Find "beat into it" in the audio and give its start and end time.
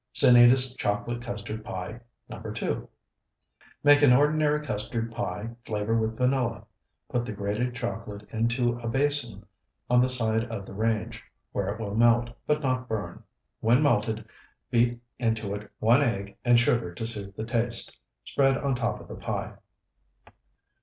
14.71-15.69